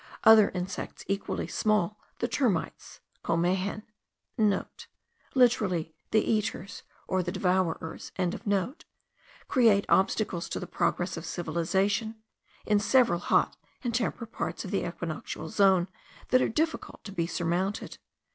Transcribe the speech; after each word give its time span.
Other 0.23 0.49
insects 0.49 1.05
equally 1.07 1.45
small, 1.45 1.99
the 2.17 2.27
termites 2.27 3.01
(comejen),* 3.23 3.83
(* 4.63 5.35
Literally, 5.35 5.93
the 6.09 6.21
eaters 6.25 6.81
or 7.07 7.21
the 7.21 7.31
devourers.) 7.31 8.11
create 9.47 9.85
obstacles 9.87 10.49
to 10.49 10.59
the 10.59 10.65
progress 10.65 11.17
of 11.17 11.25
civilization, 11.27 12.15
in 12.65 12.79
several 12.79 13.19
hot 13.19 13.55
and 13.83 13.93
temperate 13.93 14.31
parts 14.31 14.65
of 14.65 14.71
the 14.71 14.83
equinoctial 14.87 15.49
zone, 15.49 15.87
that 16.29 16.41
are 16.41 16.49
difficult 16.49 17.03
to 17.03 17.11
be 17.11 17.27
surmounted. 17.27 17.99